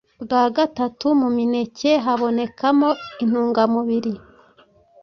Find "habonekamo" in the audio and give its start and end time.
2.05-2.89